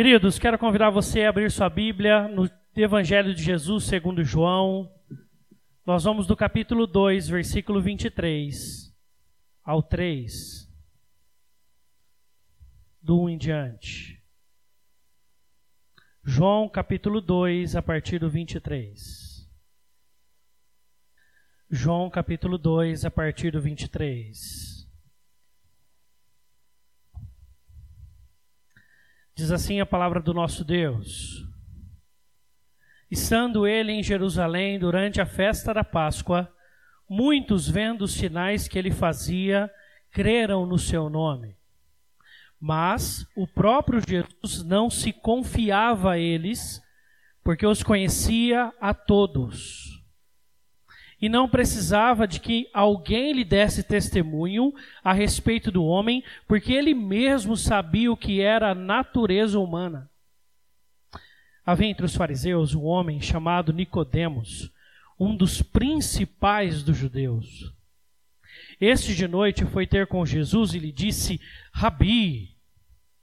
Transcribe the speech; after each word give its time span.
Queridos, 0.00 0.38
quero 0.38 0.58
convidar 0.58 0.88
você 0.88 1.24
a 1.24 1.28
abrir 1.28 1.50
sua 1.50 1.68
Bíblia 1.68 2.26
no 2.26 2.50
Evangelho 2.74 3.34
de 3.34 3.42
Jesus 3.42 3.84
segundo 3.84 4.24
João. 4.24 4.90
Nós 5.84 6.04
vamos 6.04 6.26
do 6.26 6.34
capítulo 6.34 6.86
2, 6.86 7.28
versículo 7.28 7.82
23 7.82 8.96
ao 9.62 9.82
3. 9.82 10.72
Do 13.02 13.24
1 13.24 13.28
em 13.28 13.36
diante. 13.36 14.24
João 16.24 16.66
capítulo 16.66 17.20
2, 17.20 17.76
a 17.76 17.82
partir 17.82 18.20
do 18.20 18.30
23. 18.30 19.46
João 21.68 22.08
capítulo 22.08 22.56
2, 22.56 23.04
a 23.04 23.10
partir 23.10 23.50
do 23.50 23.60
23. 23.60 24.79
Diz 29.40 29.50
assim 29.50 29.80
a 29.80 29.86
palavra 29.86 30.20
do 30.20 30.34
nosso 30.34 30.62
Deus. 30.62 31.46
Estando 33.10 33.66
ele 33.66 33.90
em 33.90 34.02
Jerusalém 34.02 34.78
durante 34.78 35.18
a 35.18 35.24
festa 35.24 35.72
da 35.72 35.82
Páscoa, 35.82 36.52
muitos, 37.08 37.66
vendo 37.66 38.02
os 38.02 38.12
sinais 38.12 38.68
que 38.68 38.78
ele 38.78 38.90
fazia, 38.90 39.70
creram 40.10 40.66
no 40.66 40.78
seu 40.78 41.08
nome. 41.08 41.56
Mas 42.60 43.26
o 43.34 43.48
próprio 43.48 44.02
Jesus 44.06 44.62
não 44.62 44.90
se 44.90 45.10
confiava 45.10 46.12
a 46.12 46.18
eles, 46.18 46.78
porque 47.42 47.66
os 47.66 47.82
conhecia 47.82 48.70
a 48.78 48.92
todos 48.92 49.99
e 51.20 51.28
não 51.28 51.48
precisava 51.48 52.26
de 52.26 52.40
que 52.40 52.68
alguém 52.72 53.32
lhe 53.32 53.44
desse 53.44 53.82
testemunho 53.82 54.72
a 55.04 55.12
respeito 55.12 55.70
do 55.70 55.84
homem, 55.84 56.24
porque 56.48 56.72
ele 56.72 56.94
mesmo 56.94 57.56
sabia 57.56 58.10
o 58.10 58.16
que 58.16 58.40
era 58.40 58.70
a 58.70 58.74
natureza 58.74 59.58
humana. 59.58 60.10
Havia 61.64 61.88
entre 61.88 62.06
os 62.06 62.16
fariseus 62.16 62.74
um 62.74 62.84
homem 62.84 63.20
chamado 63.20 63.72
Nicodemos, 63.72 64.72
um 65.18 65.36
dos 65.36 65.60
principais 65.60 66.82
dos 66.82 66.96
judeus. 66.96 67.72
Este 68.80 69.14
de 69.14 69.28
noite 69.28 69.66
foi 69.66 69.86
ter 69.86 70.06
com 70.06 70.24
Jesus 70.24 70.72
e 70.72 70.78
lhe 70.78 70.90
disse: 70.90 71.38
Rabi, 71.70 72.56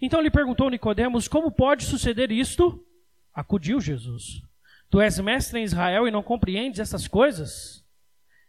Então 0.00 0.20
lhe 0.20 0.30
perguntou 0.30 0.70
Nicodemos: 0.70 1.28
Como 1.28 1.50
pode 1.50 1.84
suceder 1.84 2.30
isto? 2.30 2.84
Acudiu 3.34 3.80
Jesus: 3.80 4.42
Tu 4.90 5.00
és 5.00 5.18
mestre 5.18 5.60
em 5.60 5.64
Israel 5.64 6.06
e 6.06 6.10
não 6.10 6.22
compreendes 6.22 6.80
essas 6.80 7.06
coisas? 7.06 7.84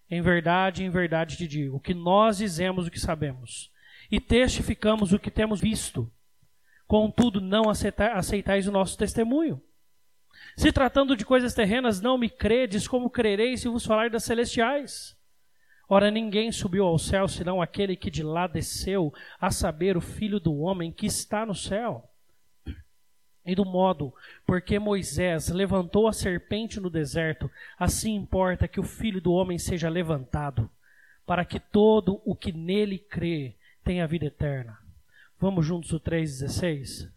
Em 0.10 0.22
verdade, 0.22 0.84
em 0.84 0.90
verdade 0.90 1.38
te 1.38 1.48
digo 1.48 1.80
que 1.80 1.94
nós 1.94 2.38
dizemos 2.38 2.88
o 2.88 2.92
que 2.92 3.00
sabemos 3.00 3.72
e 4.10 4.20
testificamos 4.20 5.14
o 5.14 5.20
que 5.20 5.30
temos 5.30 5.62
visto. 5.62 6.12
Contudo, 6.88 7.40
não 7.40 7.66
aceitais 7.70 8.68
o 8.68 8.72
nosso 8.72 8.98
testemunho. 8.98 9.62
Se 10.58 10.72
tratando 10.72 11.16
de 11.16 11.24
coisas 11.24 11.54
terrenas, 11.54 12.02
não 12.02 12.18
me 12.18 12.30
credes, 12.30 12.88
como 12.88 13.10
crereis 13.10 13.62
se 13.62 13.68
vos 13.68 13.86
falar 13.86 14.10
das 14.10 14.24
celestiais? 14.24 15.16
Ora, 15.92 16.12
ninguém 16.12 16.52
subiu 16.52 16.86
ao 16.86 17.00
céu 17.00 17.28
senão 17.28 17.60
aquele 17.60 17.96
que 17.96 18.12
de 18.12 18.22
lá 18.22 18.46
desceu, 18.46 19.12
a 19.42 19.50
saber, 19.50 19.98
o 19.98 20.02
filho 20.02 20.40
do 20.40 20.56
homem 20.60 20.92
que 20.92 21.08
está 21.08 21.48
no 21.48 21.56
céu. 21.56 22.08
E 23.44 23.56
do 23.56 23.66
modo 23.66 24.14
porque 24.46 24.78
Moisés 24.78 25.50
levantou 25.50 26.08
a 26.08 26.14
serpente 26.14 26.80
no 26.80 26.92
deserto, 26.92 27.50
assim 27.80 28.14
importa 28.14 28.68
que 28.68 28.80
o 28.80 28.84
filho 28.84 29.20
do 29.20 29.34
homem 29.34 29.58
seja 29.58 29.90
levantado, 29.90 30.70
para 31.26 31.44
que 31.44 31.60
todo 31.60 32.22
o 32.24 32.36
que 32.36 32.52
nele 32.52 33.00
crê 33.00 33.56
tenha 33.84 34.06
vida 34.06 34.26
eterna. 34.26 34.78
Vamos 35.40 35.66
juntos 35.66 35.92
o 35.92 36.00
3,16? 36.00 37.10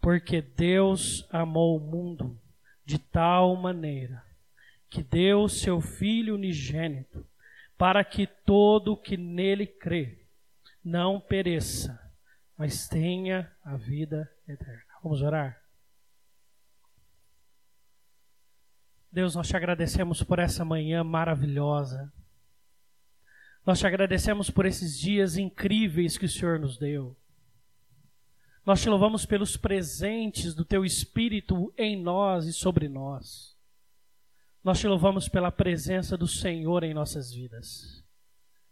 Porque 0.00 0.40
Deus 0.40 1.26
amou 1.32 1.76
o 1.76 1.80
mundo 1.80 2.38
de 2.84 2.98
tal 3.00 3.56
maneira 3.56 4.22
que 4.88 5.02
deu 5.02 5.48
seu 5.48 5.80
Filho 5.80 6.36
unigênito 6.36 7.26
para 7.78 8.04
que 8.04 8.26
todo 8.26 8.96
que 9.00 9.16
nele 9.16 9.64
crê 9.66 10.26
não 10.84 11.20
pereça, 11.20 11.98
mas 12.56 12.88
tenha 12.88 13.50
a 13.64 13.76
vida 13.76 14.28
eterna. 14.48 14.82
Vamos 15.02 15.22
orar? 15.22 15.62
Deus, 19.10 19.34
nós 19.34 19.48
te 19.48 19.56
agradecemos 19.56 20.22
por 20.22 20.38
essa 20.38 20.64
manhã 20.64 21.02
maravilhosa. 21.04 22.12
Nós 23.64 23.78
te 23.78 23.86
agradecemos 23.86 24.50
por 24.50 24.66
esses 24.66 24.98
dias 24.98 25.36
incríveis 25.36 26.18
que 26.18 26.26
o 26.26 26.28
Senhor 26.28 26.58
nos 26.58 26.78
deu. 26.78 27.16
Nós 28.66 28.82
te 28.82 28.88
louvamos 28.88 29.24
pelos 29.24 29.56
presentes 29.56 30.54
do 30.54 30.64
teu 30.64 30.84
Espírito 30.84 31.72
em 31.76 32.00
nós 32.00 32.46
e 32.46 32.52
sobre 32.52 32.88
nós. 32.88 33.57
Nós 34.68 34.80
te 34.80 34.86
louvamos 34.86 35.30
pela 35.30 35.50
presença 35.50 36.14
do 36.14 36.28
Senhor 36.28 36.84
em 36.84 36.92
nossas 36.92 37.32
vidas. 37.32 38.04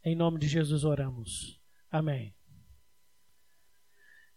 Em 0.04 0.14
nome 0.14 0.38
de 0.38 0.46
Jesus 0.46 0.84
oramos. 0.84 1.58
Amém. 1.90 2.34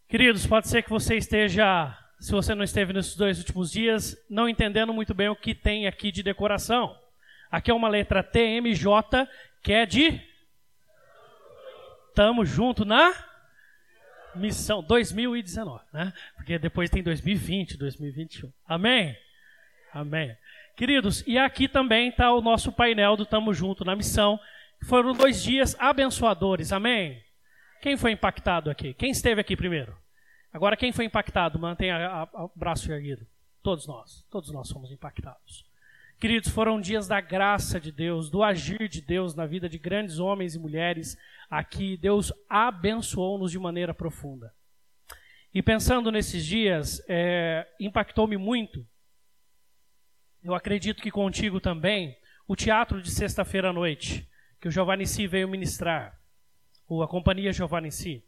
Queridos, 0.07 0.47
pode 0.47 0.69
ser 0.69 0.83
que 0.83 0.89
você 0.89 1.17
esteja, 1.17 1.93
se 2.17 2.31
você 2.31 2.55
não 2.55 2.63
esteve 2.63 2.93
nesses 2.93 3.17
dois 3.17 3.39
últimos 3.39 3.73
dias, 3.73 4.15
não 4.29 4.47
entendendo 4.47 4.93
muito 4.93 5.13
bem 5.13 5.27
o 5.27 5.35
que 5.35 5.53
tem 5.53 5.85
aqui 5.85 6.13
de 6.13 6.23
decoração. 6.23 6.97
Aqui 7.51 7.69
é 7.69 7.73
uma 7.73 7.89
letra 7.89 8.23
TMJ, 8.23 9.27
que 9.61 9.73
é 9.73 9.85
de 9.85 10.17
Tamo 12.15 12.45
junto 12.45 12.85
na 12.85 13.13
missão 14.33 14.81
2019, 14.81 15.83
né? 15.91 16.13
Porque 16.37 16.57
depois 16.57 16.89
tem 16.89 17.03
2020, 17.03 17.75
2021. 17.77 18.49
Amém? 18.65 19.13
Amém. 19.91 20.37
Queridos, 20.79 21.25
e 21.27 21.37
aqui 21.37 21.67
também 21.67 22.07
está 22.07 22.33
o 22.33 22.39
nosso 22.39 22.71
painel 22.71 23.17
do 23.17 23.25
Tamo 23.25 23.53
Junto 23.53 23.83
na 23.83 23.97
Missão. 23.97 24.39
Foram 24.85 25.11
dois 25.11 25.43
dias 25.43 25.75
abençoadores, 25.77 26.71
amém? 26.71 27.21
Quem 27.81 27.97
foi 27.97 28.13
impactado 28.13 28.69
aqui? 28.69 28.93
Quem 28.93 29.11
esteve 29.11 29.41
aqui 29.41 29.57
primeiro? 29.57 29.93
Agora, 30.53 30.77
quem 30.77 30.93
foi 30.93 31.03
impactado? 31.03 31.59
Mantenha 31.59 32.29
o 32.33 32.49
braço 32.55 32.89
erguido. 32.93 33.27
Todos 33.61 33.85
nós, 33.87 34.25
todos 34.31 34.51
nós 34.51 34.71
fomos 34.71 34.89
impactados. 34.89 35.65
Queridos, 36.17 36.49
foram 36.49 36.79
dias 36.79 37.09
da 37.09 37.19
graça 37.19 37.77
de 37.77 37.91
Deus, 37.91 38.29
do 38.29 38.41
agir 38.41 38.87
de 38.87 39.01
Deus 39.01 39.35
na 39.35 39.45
vida 39.45 39.67
de 39.67 39.77
grandes 39.77 40.17
homens 40.17 40.55
e 40.55 40.59
mulheres. 40.59 41.17
Aqui, 41.49 41.97
Deus 41.97 42.31
abençoou-nos 42.47 43.51
de 43.51 43.59
maneira 43.59 43.93
profunda. 43.93 44.53
E 45.53 45.61
pensando 45.61 46.09
nesses 46.09 46.45
dias, 46.45 47.03
é, 47.09 47.67
impactou-me 47.81 48.37
muito 48.37 48.87
eu 50.43 50.53
acredito 50.53 51.01
que 51.01 51.11
contigo 51.11 51.59
também, 51.59 52.17
o 52.47 52.55
teatro 52.55 53.01
de 53.01 53.11
sexta-feira 53.11 53.69
à 53.69 53.73
noite, 53.73 54.27
que 54.59 54.67
o 54.67 54.71
Giovanni 54.71 55.05
Si 55.05 55.27
veio 55.27 55.47
ministrar, 55.47 56.17
ou 56.87 57.03
a 57.03 57.07
companhia 57.07 57.53
Giovanni 57.53 57.91
Si. 57.91 58.23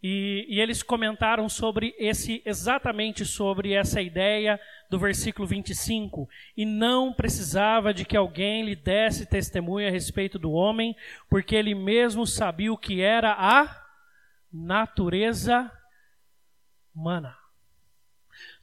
E, 0.00 0.46
e, 0.48 0.60
eles 0.60 0.82
comentaram 0.82 1.48
sobre 1.48 1.94
esse, 1.98 2.40
exatamente 2.44 3.24
sobre 3.24 3.72
essa 3.72 4.00
ideia 4.00 4.60
do 4.88 4.98
versículo 4.98 5.46
25. 5.46 6.28
E 6.56 6.64
não 6.64 7.12
precisava 7.12 7.92
de 7.92 8.04
que 8.04 8.16
alguém 8.16 8.64
lhe 8.64 8.76
desse 8.76 9.26
testemunho 9.26 9.88
a 9.88 9.90
respeito 9.90 10.38
do 10.38 10.52
homem, 10.52 10.94
porque 11.28 11.56
ele 11.56 11.74
mesmo 11.74 12.26
sabia 12.26 12.72
o 12.72 12.78
que 12.78 13.00
era 13.00 13.32
a 13.32 13.84
natureza 14.52 15.70
humana. 16.94 17.37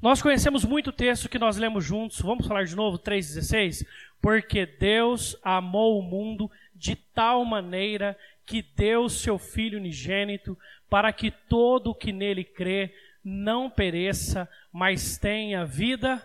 Nós 0.02 0.22
conhecemos 0.22 0.64
muito 0.64 0.90
o 0.90 0.94
texto 0.94 1.30
que 1.30 1.40
nós 1.40 1.58
lemos 1.58 1.84
juntos. 1.84 2.20
Vamos 2.20 2.48
falar 2.48 2.66
de 2.66 2.76
novo, 2.76 3.00
3,16? 3.00 3.86
Porque 4.22 4.66
Deus 4.66 5.38
amou 5.44 6.00
o 6.00 6.04
mundo 6.04 6.50
de 6.74 6.96
tal 6.96 7.46
maneira 7.46 8.18
que 8.46 8.62
deu 8.62 9.10
seu 9.10 9.40
Filho 9.40 9.80
unigênito, 9.80 10.58
para 10.90 11.12
que 11.12 11.32
todo 11.32 11.90
o 11.90 11.96
que 11.96 12.12
nele 12.12 12.44
crê 12.44 12.94
não 13.24 13.70
pereça, 13.70 14.48
mas 14.72 15.18
tenha 15.18 15.66
vida 15.66 16.22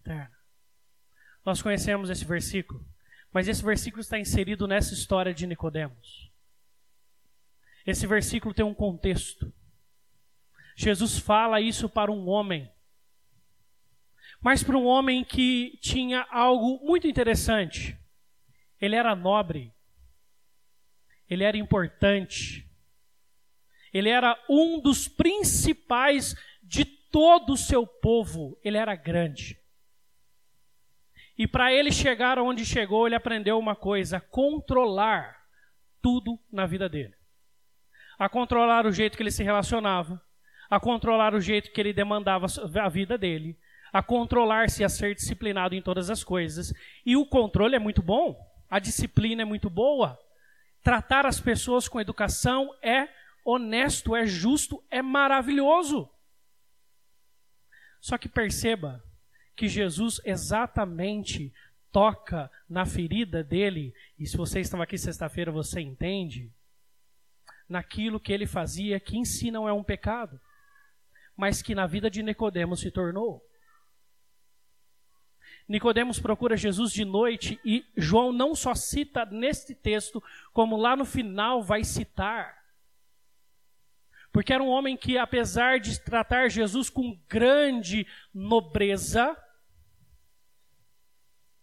eterna. 0.00 0.32
Nós 1.44 1.60
conhecemos 1.60 2.08
esse 2.08 2.24
versículo, 2.24 2.84
mas 3.32 3.48
esse 3.48 3.62
versículo 3.62 4.00
está 4.00 4.18
inserido 4.18 4.66
nessa 4.66 4.94
história 4.94 5.34
de 5.34 5.46
Nicodemos. 5.46 6.30
Esse 7.86 8.06
versículo 8.06 8.54
tem 8.54 8.64
um 8.64 8.74
contexto. 8.74 9.52
Jesus 10.80 11.18
fala 11.18 11.60
isso 11.60 11.90
para 11.90 12.10
um 12.10 12.26
homem, 12.26 12.72
mas 14.40 14.62
para 14.64 14.78
um 14.78 14.86
homem 14.86 15.22
que 15.22 15.78
tinha 15.82 16.26
algo 16.30 16.80
muito 16.82 17.06
interessante. 17.06 17.98
Ele 18.80 18.96
era 18.96 19.14
nobre, 19.14 19.74
ele 21.28 21.44
era 21.44 21.58
importante, 21.58 22.66
ele 23.92 24.08
era 24.08 24.42
um 24.48 24.80
dos 24.80 25.06
principais 25.06 26.34
de 26.62 26.86
todo 26.86 27.52
o 27.52 27.58
seu 27.58 27.86
povo, 27.86 28.58
ele 28.64 28.78
era 28.78 28.94
grande. 28.94 29.60
E 31.36 31.46
para 31.46 31.74
ele 31.74 31.92
chegar 31.92 32.38
onde 32.38 32.64
chegou, 32.64 33.06
ele 33.06 33.16
aprendeu 33.16 33.58
uma 33.58 33.76
coisa: 33.76 34.18
controlar 34.18 35.46
tudo 36.00 36.40
na 36.50 36.64
vida 36.64 36.88
dele. 36.88 37.14
A 38.18 38.30
controlar 38.30 38.86
o 38.86 38.92
jeito 38.92 39.14
que 39.14 39.22
ele 39.22 39.30
se 39.30 39.44
relacionava, 39.44 40.18
a 40.70 40.78
controlar 40.78 41.34
o 41.34 41.40
jeito 41.40 41.72
que 41.72 41.80
ele 41.80 41.92
demandava 41.92 42.46
a 42.80 42.88
vida 42.88 43.18
dele, 43.18 43.58
a 43.92 44.00
controlar-se, 44.02 44.84
a 44.84 44.88
ser 44.88 45.16
disciplinado 45.16 45.74
em 45.74 45.82
todas 45.82 46.08
as 46.08 46.22
coisas. 46.22 46.72
E 47.04 47.16
o 47.16 47.26
controle 47.26 47.74
é 47.74 47.78
muito 47.78 48.00
bom, 48.00 48.38
a 48.70 48.78
disciplina 48.78 49.42
é 49.42 49.44
muito 49.44 49.68
boa. 49.68 50.16
Tratar 50.82 51.26
as 51.26 51.40
pessoas 51.40 51.88
com 51.88 52.00
educação 52.00 52.72
é 52.80 53.08
honesto, 53.44 54.14
é 54.14 54.24
justo, 54.24 54.82
é 54.88 55.02
maravilhoso. 55.02 56.08
Só 58.00 58.16
que 58.16 58.28
perceba 58.28 59.02
que 59.56 59.66
Jesus 59.66 60.20
exatamente 60.24 61.52
toca 61.92 62.48
na 62.68 62.86
ferida 62.86 63.42
dele, 63.42 63.92
e 64.16 64.24
se 64.24 64.36
você 64.36 64.60
estava 64.60 64.84
aqui 64.84 64.96
sexta-feira, 64.96 65.50
você 65.50 65.80
entende, 65.80 66.50
naquilo 67.68 68.20
que 68.20 68.32
ele 68.32 68.46
fazia, 68.46 69.00
que 69.00 69.18
em 69.18 69.24
si 69.24 69.50
não 69.50 69.68
é 69.68 69.72
um 69.72 69.82
pecado, 69.82 70.40
mas 71.40 71.62
que 71.62 71.74
na 71.74 71.86
vida 71.86 72.10
de 72.10 72.22
Nicodemos 72.22 72.80
se 72.80 72.90
tornou. 72.90 73.42
Nicodemos 75.66 76.20
procura 76.20 76.56
Jesus 76.56 76.92
de 76.92 77.04
noite 77.04 77.58
e 77.64 77.84
João 77.96 78.32
não 78.32 78.54
só 78.54 78.74
cita 78.74 79.24
neste 79.24 79.74
texto, 79.74 80.22
como 80.52 80.76
lá 80.76 80.94
no 80.94 81.04
final 81.04 81.62
vai 81.62 81.82
citar 81.82 82.60
porque 84.32 84.52
era 84.52 84.62
um 84.62 84.68
homem 84.68 84.96
que, 84.96 85.18
apesar 85.18 85.80
de 85.80 85.98
tratar 86.00 86.48
Jesus 86.48 86.88
com 86.88 87.18
grande 87.28 88.06
nobreza, 88.32 89.36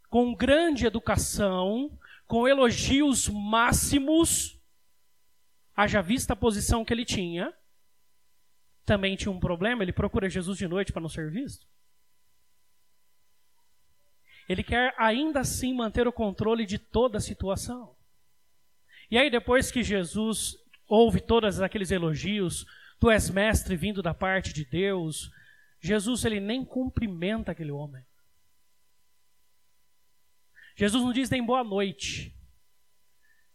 com 0.09 0.35
grande 0.35 0.85
educação, 0.85 1.97
com 2.25 2.47
elogios 2.47 3.29
máximos, 3.29 4.59
haja 5.75 6.01
vista 6.01 6.33
a 6.33 6.35
posição 6.35 6.83
que 6.83 6.93
ele 6.93 7.05
tinha, 7.05 7.53
também 8.87 9.17
tinha 9.17 9.31
um 9.31 9.39
problema, 9.39 9.83
ele 9.83 9.91
procura 9.91 10.29
Jesus 10.29 10.57
de 10.57 10.65
noite 10.65 10.93
para 10.93 11.01
não 11.01 11.09
ser 11.09 11.29
visto. 11.29 11.67
Ele 14.47 14.63
quer 14.63 14.95
ainda 14.97 15.41
assim 15.41 15.73
manter 15.73 16.07
o 16.07 16.13
controle 16.13 16.65
de 16.65 16.79
toda 16.79 17.17
a 17.17 17.21
situação. 17.21 17.93
E 19.11 19.17
aí, 19.17 19.29
depois 19.29 19.69
que 19.69 19.83
Jesus 19.83 20.55
ouve 20.87 21.19
todos 21.19 21.59
aqueles 21.59 21.91
elogios, 21.91 22.65
tu 22.97 23.11
és 23.11 23.29
mestre 23.29 23.75
vindo 23.75 24.01
da 24.01 24.13
parte 24.13 24.53
de 24.53 24.63
Deus. 24.63 25.29
Jesus 25.81 26.23
ele 26.23 26.39
nem 26.39 26.63
cumprimenta 26.63 27.51
aquele 27.51 27.71
homem. 27.71 28.05
Jesus 30.77 31.03
não 31.03 31.11
diz 31.11 31.29
nem 31.29 31.43
boa 31.43 31.63
noite. 31.63 32.33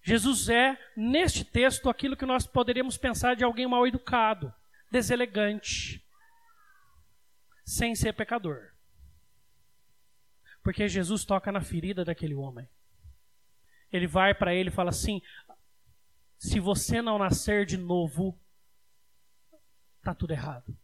Jesus 0.02 0.50
é, 0.50 0.78
neste 0.94 1.42
texto, 1.42 1.88
aquilo 1.88 2.16
que 2.16 2.26
nós 2.26 2.46
poderíamos 2.46 2.98
pensar 2.98 3.34
de 3.34 3.44
alguém 3.44 3.66
mal 3.66 3.86
educado, 3.86 4.52
deselegante, 4.92 6.06
sem 7.64 7.94
ser 7.94 8.12
pecador. 8.12 8.72
Porque 10.62 10.86
Jesus 10.86 11.24
toca 11.24 11.50
na 11.50 11.60
ferida 11.60 12.04
daquele 12.04 12.34
homem. 12.34 12.68
Ele 13.90 14.06
vai 14.06 14.34
para 14.34 14.54
ele 14.54 14.68
e 14.68 14.72
fala 14.72 14.90
assim: 14.90 15.20
se 16.38 16.60
você 16.60 17.02
não 17.02 17.18
nascer 17.18 17.66
de 17.66 17.76
novo, 17.76 18.38
está 19.98 20.14
tudo 20.14 20.32
errado. 20.32 20.76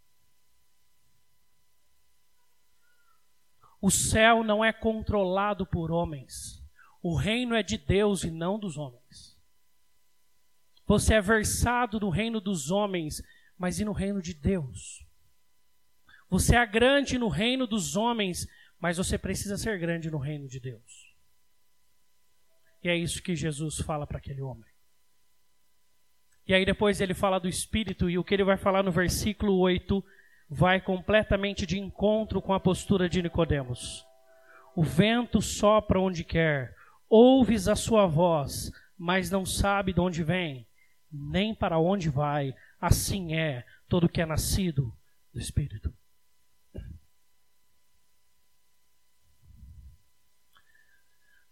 O 3.80 3.90
céu 3.90 4.42
não 4.42 4.64
é 4.64 4.72
controlado 4.72 5.64
por 5.64 5.92
homens. 5.92 6.64
O 7.00 7.14
reino 7.14 7.54
é 7.54 7.62
de 7.62 7.78
Deus 7.78 8.24
e 8.24 8.30
não 8.30 8.58
dos 8.58 8.76
homens. 8.76 9.38
Você 10.84 11.14
é 11.14 11.20
versado 11.20 12.00
no 12.00 12.08
reino 12.08 12.40
dos 12.40 12.70
homens, 12.70 13.22
mas 13.58 13.80
e 13.80 13.84
no 13.84 13.92
reino 13.92 14.22
de 14.22 14.32
Deus? 14.32 15.04
Você 16.30 16.56
é 16.56 16.64
grande 16.66 17.18
no 17.18 17.28
reino 17.28 17.66
dos 17.66 17.96
homens, 17.96 18.46
mas 18.78 18.96
você 18.96 19.18
precisa 19.18 19.56
ser 19.56 19.78
grande 19.78 20.10
no 20.10 20.18
reino 20.18 20.46
de 20.46 20.60
Deus. 20.60 21.14
E 22.82 22.88
é 22.88 22.96
isso 22.96 23.22
que 23.22 23.34
Jesus 23.34 23.78
fala 23.78 24.06
para 24.06 24.18
aquele 24.18 24.40
homem. 24.40 24.70
E 26.46 26.54
aí 26.54 26.64
depois 26.64 27.00
ele 27.00 27.12
fala 27.12 27.38
do 27.38 27.48
Espírito, 27.48 28.08
e 28.08 28.18
o 28.18 28.24
que 28.24 28.34
ele 28.34 28.44
vai 28.44 28.56
falar 28.56 28.82
no 28.82 28.92
versículo 28.92 29.58
8 29.58 30.02
vai 30.48 30.80
completamente 30.80 31.66
de 31.66 31.78
encontro 31.78 32.40
com 32.40 32.54
a 32.54 32.60
postura 32.60 33.08
de 33.08 33.22
Nicodemos. 33.22 34.06
O 34.74 34.82
vento 34.82 35.42
sopra 35.42 36.00
onde 36.00 36.24
quer, 36.24 36.74
ouves 37.08 37.68
a 37.68 37.76
sua 37.76 38.06
voz, 38.06 38.70
mas 38.96 39.30
não 39.30 39.44
sabe 39.44 39.92
de 39.92 40.00
onde 40.00 40.22
vem, 40.22 40.66
nem 41.12 41.54
para 41.54 41.78
onde 41.78 42.08
vai. 42.08 42.54
Assim 42.80 43.34
é 43.34 43.66
todo 43.88 44.08
que 44.08 44.20
é 44.20 44.26
nascido 44.26 44.96
do 45.32 45.40
Espírito. 45.40 45.92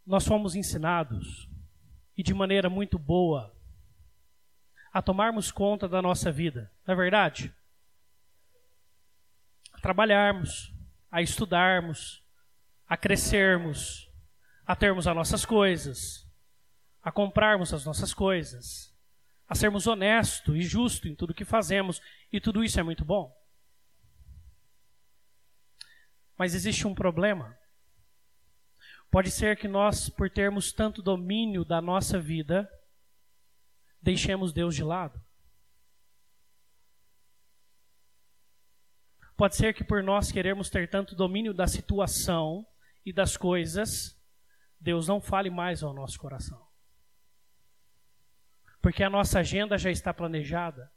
Nós 0.06 0.24
fomos 0.24 0.54
ensinados, 0.54 1.48
e 2.16 2.22
de 2.22 2.32
maneira 2.32 2.70
muito 2.70 2.96
boa, 2.96 3.54
a 4.92 5.02
tomarmos 5.02 5.50
conta 5.50 5.88
da 5.88 6.00
nossa 6.00 6.30
vida, 6.30 6.72
não 6.86 6.94
é 6.94 6.96
verdade? 6.96 7.52
A 9.72 9.80
trabalharmos, 9.80 10.72
a 11.10 11.20
estudarmos, 11.20 12.24
a 12.86 12.96
crescermos, 12.96 14.10
a 14.64 14.74
termos 14.74 15.06
as 15.06 15.14
nossas 15.14 15.44
coisas, 15.44 16.26
a 17.02 17.12
comprarmos 17.12 17.74
as 17.74 17.84
nossas 17.84 18.14
coisas, 18.14 18.95
a 19.48 19.54
sermos 19.54 19.86
honestos 19.86 20.56
e 20.56 20.62
justos 20.62 21.10
em 21.10 21.14
tudo 21.14 21.34
que 21.34 21.44
fazemos, 21.44 22.00
e 22.32 22.40
tudo 22.40 22.64
isso 22.64 22.80
é 22.80 22.82
muito 22.82 23.04
bom. 23.04 23.34
Mas 26.36 26.54
existe 26.54 26.86
um 26.86 26.94
problema. 26.94 27.56
Pode 29.10 29.30
ser 29.30 29.56
que 29.56 29.68
nós, 29.68 30.08
por 30.08 30.28
termos 30.28 30.72
tanto 30.72 31.00
domínio 31.00 31.64
da 31.64 31.80
nossa 31.80 32.18
vida, 32.18 32.70
deixemos 34.02 34.52
Deus 34.52 34.74
de 34.74 34.82
lado. 34.82 35.18
Pode 39.36 39.54
ser 39.54 39.74
que 39.74 39.84
por 39.84 40.02
nós 40.02 40.32
queremos 40.32 40.70
ter 40.70 40.88
tanto 40.88 41.14
domínio 41.14 41.54
da 41.54 41.66
situação 41.66 42.66
e 43.04 43.12
das 43.12 43.36
coisas, 43.36 44.18
Deus 44.80 45.06
não 45.06 45.20
fale 45.20 45.50
mais 45.50 45.82
ao 45.82 45.92
nosso 45.92 46.18
coração. 46.18 46.65
Porque 48.80 49.02
a 49.02 49.10
nossa 49.10 49.40
agenda 49.40 49.76
já 49.76 49.90
está 49.90 50.12
planejada. 50.14 50.92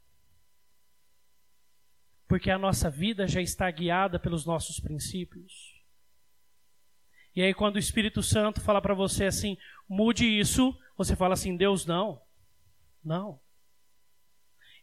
Porque 2.28 2.50
a 2.50 2.58
nossa 2.58 2.88
vida 2.88 3.26
já 3.26 3.40
está 3.40 3.70
guiada 3.70 4.18
pelos 4.18 4.46
nossos 4.46 4.78
princípios. 4.78 5.80
E 7.34 7.42
aí, 7.42 7.54
quando 7.54 7.76
o 7.76 7.80
Espírito 7.80 8.22
Santo 8.22 8.60
fala 8.60 8.80
para 8.80 8.94
você 8.94 9.24
assim, 9.24 9.56
mude 9.88 10.26
isso, 10.26 10.76
você 10.96 11.16
fala 11.16 11.34
assim: 11.34 11.56
Deus, 11.56 11.86
não. 11.86 12.22
Não. 13.02 13.40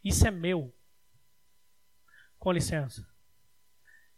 Isso 0.03 0.27
é 0.27 0.31
meu. 0.31 0.73
Com 2.39 2.51
licença. 2.51 3.07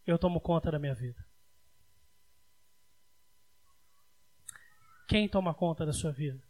Eu 0.06 0.18
tomo 0.18 0.40
conta 0.40 0.70
da 0.70 0.78
minha 0.78 0.94
vida. 0.94 1.24
Quem 5.06 5.28
toma 5.28 5.52
conta 5.52 5.84
da 5.84 5.92
sua 5.92 6.12
vida? 6.12 6.49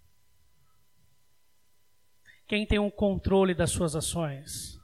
Quem 2.50 2.66
tem 2.66 2.80
o 2.80 2.86
um 2.86 2.90
controle 2.90 3.54
das 3.54 3.70
suas 3.70 3.94
ações? 3.94 4.76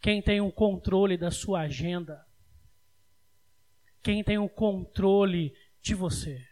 Quem 0.00 0.22
tem 0.22 0.40
o 0.40 0.50
controle 0.50 1.18
da 1.18 1.30
sua 1.30 1.60
agenda? 1.60 2.26
Quem 4.02 4.24
tem 4.24 4.38
o 4.38 4.48
controle 4.48 5.54
de 5.82 5.94
você? 5.94 6.48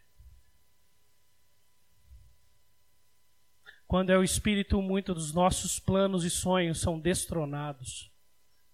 Quando 3.88 4.11
é 4.11 4.18
o 4.18 4.23
Espírito, 4.23 4.82
muito 4.82 5.14
dos 5.14 5.32
nossos 5.32 5.78
planos 5.78 6.23
e 6.23 6.28
sonhos 6.28 6.78
são 6.78 7.00
destronados 7.00 8.12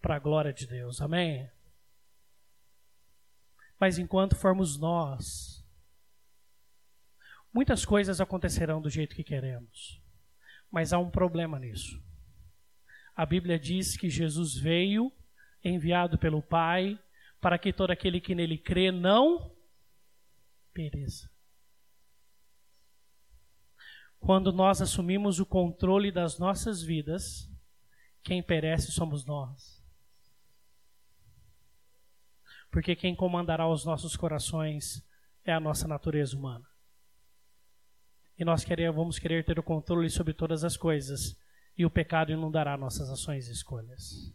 para 0.03 0.17
a 0.17 0.19
glória 0.19 0.53
de 0.53 0.67
Deus. 0.67 1.01
Amém? 1.01 1.49
Mas 3.79 3.97
enquanto 3.97 4.35
formos 4.35 4.77
nós, 4.77 5.58
muitas 7.53 7.85
coisas 7.85 8.21
acontecerão 8.21 8.81
do 8.81 8.91
jeito 8.91 9.15
que 9.15 9.25
queremos. 9.25 10.01
Mas 10.71 10.93
há 10.93 10.99
um 10.99 11.11
problema 11.11 11.59
nisso. 11.59 12.03
A 13.15 13.27
Bíblia 13.27 13.59
diz 13.59 13.97
que 13.97 14.09
Jesus 14.09 14.55
veio, 14.57 15.13
enviado 15.65 16.19
pelo 16.19 16.43
Pai, 16.43 16.99
para 17.41 17.59
que 17.59 17.73
todo 17.73 17.91
aquele 17.91 18.21
que 18.21 18.35
nele 18.35 18.59
crê 18.59 18.93
não 18.93 19.55
pereça. 20.73 21.31
Quando 24.21 24.53
nós 24.53 24.83
assumimos 24.83 25.41
o 25.41 25.47
controle 25.47 26.11
das 26.11 26.39
nossas 26.39 26.83
vidas, 26.83 27.49
quem 28.23 28.43
perece 28.43 28.93
somos 28.93 29.25
nós. 29.25 29.83
Porque 32.71 32.95
quem 32.95 33.15
comandará 33.15 33.69
os 33.69 33.85
nossos 33.85 34.17
corações 34.17 35.05
é 35.45 35.53
a 35.53 35.61
nossa 35.61 35.89
natureza 35.89 36.37
humana. 36.37 36.69
E 38.39 38.45
nós 38.45 38.65
queremos, 38.65 38.95
vamos 38.95 39.19
querer 39.19 39.45
ter 39.45 39.59
o 39.59 39.63
controle 39.63 40.09
sobre 40.09 40.33
todas 40.33 40.63
as 40.63 40.77
coisas, 40.77 41.37
e 41.77 41.85
o 41.85 41.91
pecado 41.91 42.31
inundará 42.31 42.77
nossas 42.77 43.11
ações 43.11 43.49
e 43.49 43.53
escolhas. 43.53 44.33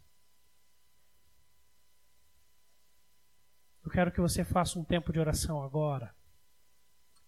Eu 3.83 3.89
quero 3.89 4.12
que 4.12 4.19
você 4.19 4.43
faça 4.43 4.77
um 4.77 4.83
tempo 4.83 5.13
de 5.13 5.19
oração 5.19 5.63
agora. 5.63 6.13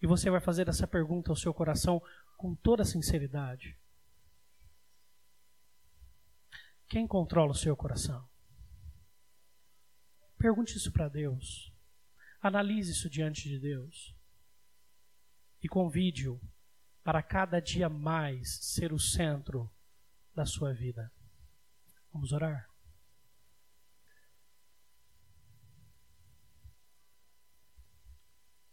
E 0.01 0.07
você 0.07 0.29
vai 0.29 0.41
fazer 0.41 0.67
essa 0.67 0.85
pergunta 0.85 1.31
ao 1.31 1.35
seu 1.35 1.53
coração 1.53 2.01
com 2.37 2.53
toda 2.55 2.83
sinceridade. 2.83 3.77
Quem 6.87 7.07
controla 7.07 7.51
o 7.51 7.55
seu 7.55 7.75
coração? 7.75 8.27
Pergunte 10.37 10.77
isso 10.77 10.91
para 10.91 11.07
Deus. 11.07 11.73
Analise 12.41 12.91
isso 12.91 13.09
diante 13.09 13.49
de 13.49 13.59
Deus. 13.59 14.15
E 15.61 15.67
convide-o 15.67 16.39
para 17.05 17.21
cada 17.21 17.61
dia 17.61 17.87
mais 17.87 18.57
ser 18.61 18.91
o 18.91 18.97
centro 18.97 19.71
da 20.33 20.43
sua 20.43 20.73
vida. 20.73 21.13
Vamos 22.11 22.33
orar? 22.33 22.67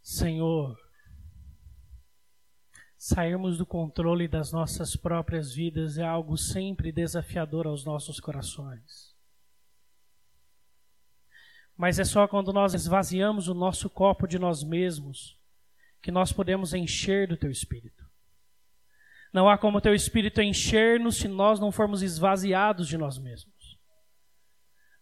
Senhor, 0.01 0.75
sairmos 2.97 3.59
do 3.59 3.67
controle 3.67 4.27
das 4.27 4.51
nossas 4.51 4.95
próprias 4.95 5.53
vidas 5.53 5.99
é 5.99 6.03
algo 6.03 6.35
sempre 6.35 6.91
desafiador 6.91 7.67
aos 7.67 7.85
nossos 7.85 8.19
corações. 8.19 9.15
Mas 11.77 11.99
é 11.99 12.03
só 12.03 12.27
quando 12.27 12.51
nós 12.51 12.73
esvaziamos 12.73 13.47
o 13.47 13.53
nosso 13.53 13.91
copo 13.91 14.25
de 14.25 14.39
nós 14.39 14.63
mesmos 14.63 15.39
que 16.01 16.11
nós 16.11 16.33
podemos 16.33 16.73
encher 16.73 17.27
do 17.27 17.37
Teu 17.37 17.51
Espírito. 17.51 18.02
Não 19.33 19.49
há 19.49 19.57
como 19.57 19.81
Teu 19.81 19.95
Espírito 19.95 20.41
encher-nos 20.41 21.17
se 21.17 21.27
nós 21.27 21.59
não 21.59 21.71
formos 21.71 22.03
esvaziados 22.03 22.87
de 22.87 22.99
nós 22.99 23.17
mesmos. 23.17 23.53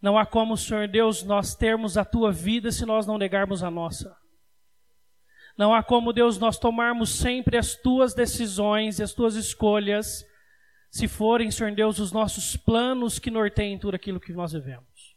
Não 0.01 0.17
há 0.17 0.25
como, 0.25 0.55
Senhor 0.55 0.87
Deus, 0.87 1.21
nós 1.21 1.53
termos 1.53 1.97
a 1.97 2.05
Tua 2.05 2.31
vida 2.31 2.71
se 2.71 2.85
nós 2.85 3.05
não 3.05 3.17
negarmos 3.17 3.61
a 3.61 3.69
nossa. 3.69 4.15
Não 5.57 5.75
há 5.75 5.83
como, 5.83 6.13
Deus, 6.13 6.39
nós 6.39 6.57
tomarmos 6.57 7.09
sempre 7.09 7.57
as 7.57 7.75
tuas 7.75 8.13
decisões 8.13 8.99
e 8.99 9.03
as 9.03 9.13
tuas 9.13 9.35
escolhas, 9.35 10.25
se 10.89 11.09
forem, 11.09 11.51
Senhor 11.51 11.73
Deus, 11.75 11.99
os 11.99 12.13
nossos 12.13 12.55
planos 12.55 13.19
que 13.19 13.29
norteiem 13.29 13.77
tudo 13.77 13.95
aquilo 13.95 14.19
que 14.19 14.31
nós 14.31 14.53
vivemos. 14.53 15.15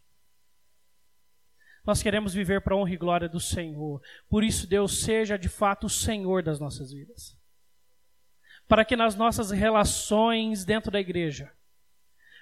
Nós 1.87 2.02
queremos 2.02 2.35
viver 2.35 2.62
para 2.62 2.75
a 2.75 2.76
honra 2.76 2.92
e 2.92 2.97
glória 2.97 3.28
do 3.28 3.38
Senhor. 3.38 4.00
Por 4.28 4.42
isso, 4.42 4.66
Deus 4.66 5.02
seja 5.02 5.38
de 5.38 5.49
fato 5.49 5.87
o 5.87 5.90
Senhor 5.90 6.42
das 6.42 6.59
nossas 6.59 6.92
vidas. 6.92 7.37
Para 8.68 8.85
que 8.85 8.97
nas 8.97 9.14
nossas 9.14 9.50
relações 9.50 10.64
dentro 10.64 10.90
da 10.90 11.00
igreja, 11.00 11.52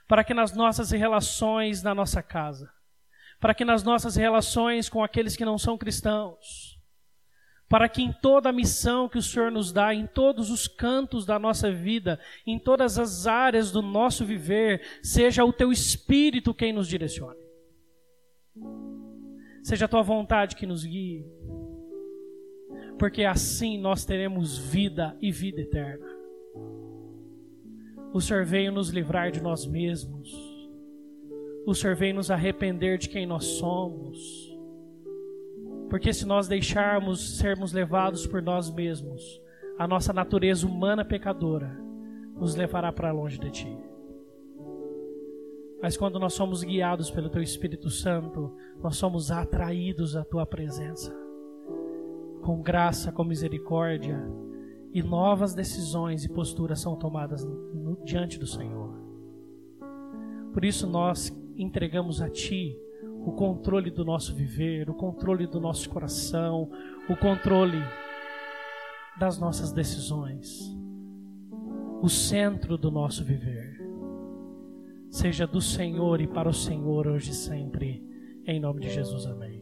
para 0.06 0.22
que 0.22 0.34
nas 0.34 0.54
nossas 0.54 0.90
relações 0.90 1.82
na 1.82 1.94
nossa 1.94 2.22
casa, 2.22 2.72
para 3.40 3.54
que 3.54 3.64
nas 3.64 3.82
nossas 3.82 4.14
relações 4.14 4.88
com 4.88 5.02
aqueles 5.02 5.36
que 5.36 5.44
não 5.44 5.58
são 5.58 5.76
cristãos, 5.76 6.78
para 7.72 7.88
que 7.88 8.02
em 8.02 8.12
toda 8.12 8.50
a 8.50 8.52
missão 8.52 9.08
que 9.08 9.16
o 9.16 9.22
Senhor 9.22 9.50
nos 9.50 9.72
dá, 9.72 9.94
em 9.94 10.06
todos 10.06 10.50
os 10.50 10.68
cantos 10.68 11.24
da 11.24 11.38
nossa 11.38 11.72
vida, 11.72 12.20
em 12.46 12.58
todas 12.58 12.98
as 12.98 13.26
áreas 13.26 13.72
do 13.72 13.80
nosso 13.80 14.26
viver, 14.26 15.00
seja 15.02 15.42
o 15.42 15.54
teu 15.54 15.72
espírito 15.72 16.52
quem 16.52 16.70
nos 16.70 16.86
direcione. 16.86 17.40
Seja 19.64 19.86
a 19.86 19.88
tua 19.88 20.02
vontade 20.02 20.54
que 20.54 20.66
nos 20.66 20.84
guie. 20.84 21.24
Porque 23.02 23.24
assim 23.24 23.78
nós 23.78 24.04
teremos 24.04 24.56
vida 24.56 25.16
e 25.20 25.32
vida 25.32 25.60
eterna. 25.60 26.06
O 28.14 28.20
Senhor 28.20 28.44
veio 28.44 28.70
nos 28.70 28.90
livrar 28.90 29.32
de 29.32 29.42
nós 29.42 29.66
mesmos. 29.66 30.32
O 31.66 31.74
Senhor 31.74 31.96
veio 31.96 32.14
nos 32.14 32.30
arrepender 32.30 32.98
de 32.98 33.08
quem 33.08 33.26
nós 33.26 33.44
somos. 33.44 34.56
Porque 35.90 36.12
se 36.12 36.24
nós 36.24 36.46
deixarmos 36.46 37.38
sermos 37.38 37.72
levados 37.72 38.24
por 38.24 38.40
nós 38.40 38.72
mesmos, 38.72 39.42
a 39.76 39.88
nossa 39.88 40.12
natureza 40.12 40.64
humana 40.64 41.04
pecadora 41.04 41.76
nos 42.36 42.54
levará 42.54 42.92
para 42.92 43.10
longe 43.10 43.36
de 43.36 43.50
Ti. 43.50 43.78
Mas 45.82 45.96
quando 45.96 46.20
nós 46.20 46.34
somos 46.34 46.62
guiados 46.62 47.10
pelo 47.10 47.28
Teu 47.28 47.42
Espírito 47.42 47.90
Santo, 47.90 48.54
nós 48.80 48.96
somos 48.96 49.32
atraídos 49.32 50.14
à 50.14 50.24
Tua 50.24 50.46
presença. 50.46 51.21
Com 52.42 52.60
graça, 52.60 53.10
com 53.10 53.24
misericórdia, 53.24 54.20
e 54.92 55.02
novas 55.02 55.54
decisões 55.54 56.24
e 56.24 56.28
posturas 56.28 56.80
são 56.80 56.96
tomadas 56.96 57.42
no, 57.44 57.96
diante 58.04 58.38
do 58.38 58.46
Senhor. 58.46 58.92
Por 60.52 60.64
isso 60.64 60.86
nós 60.86 61.34
entregamos 61.56 62.20
a 62.20 62.28
Ti 62.28 62.76
o 63.24 63.32
controle 63.32 63.90
do 63.90 64.04
nosso 64.04 64.34
viver, 64.34 64.90
o 64.90 64.94
controle 64.94 65.46
do 65.46 65.60
nosso 65.60 65.88
coração, 65.88 66.70
o 67.08 67.16
controle 67.16 67.78
das 69.18 69.38
nossas 69.38 69.72
decisões, 69.72 70.76
o 72.02 72.08
centro 72.08 72.76
do 72.76 72.90
nosso 72.90 73.24
viver. 73.24 73.80
Seja 75.08 75.46
do 75.46 75.60
Senhor 75.60 76.20
e 76.20 76.26
para 76.26 76.48
o 76.48 76.54
Senhor 76.54 77.06
hoje 77.06 77.30
e 77.30 77.34
sempre, 77.34 78.02
em 78.46 78.58
nome 78.58 78.80
de 78.80 78.90
Jesus, 78.90 79.26
amém. 79.26 79.61